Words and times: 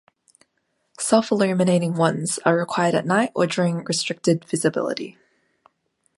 Self-illuminating 0.99 1.93
wands 1.93 2.39
are 2.43 2.57
required 2.57 2.95
at 2.95 3.05
night 3.05 3.29
or 3.35 3.45
during 3.45 3.83
restricted 3.83 4.43
visibility. 4.45 5.19